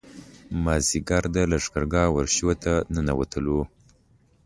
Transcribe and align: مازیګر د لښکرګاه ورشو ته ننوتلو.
مازیګر 0.63 1.23
د 1.33 1.37
لښکرګاه 1.51 2.09
ورشو 2.15 2.49
ته 2.63 2.73
ننوتلو. 2.93 3.59